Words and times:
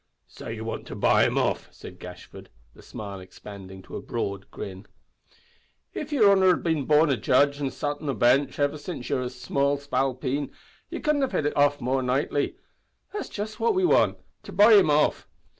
"So 0.25 0.47
you 0.47 0.65
want 0.65 0.87
to 0.87 0.95
buy 0.95 1.25
him 1.25 1.37
off?" 1.37 1.71
said 1.71 1.99
Gashford, 1.99 2.49
the 2.73 2.81
smile 2.81 3.19
expanding 3.19 3.83
to 3.83 3.95
a 3.95 4.01
broad 4.01 4.49
grin. 4.49 4.87
"If 5.93 6.11
yer 6.11 6.27
honour 6.31 6.47
had 6.55 6.63
bin 6.63 6.85
born 6.85 7.11
a 7.11 7.17
judge 7.17 7.61
an' 7.61 7.69
sot 7.69 7.99
on 7.99 8.07
the 8.07 8.15
bench 8.15 8.55
since 8.55 8.89
iver 8.89 8.97
ye 8.97 9.19
was 9.21 9.35
a 9.35 9.37
small 9.39 9.77
spalpeen, 9.77 10.49
ye 10.89 11.01
couldn't 11.01 11.21
have 11.21 11.33
hit 11.33 11.45
it 11.45 11.55
off 11.55 11.79
more 11.79 12.01
nately. 12.01 12.55
That's 13.13 13.29
just 13.29 13.59
what 13.59 13.75
we 13.75 13.85
want 13.85 14.17
to 14.41 14.51
buy 14.51 14.73
him 14.73 14.89
off. 14.89 15.27